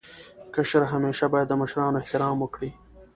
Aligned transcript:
کشر 0.53 0.83
همېشه 0.93 1.25
باید 1.33 1.47
د 1.49 1.53
مشرانو 1.61 1.99
احترام 2.01 2.37
وکړي. 2.41 2.71